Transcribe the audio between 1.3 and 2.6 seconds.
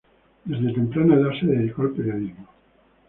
se dedicó al periodismo.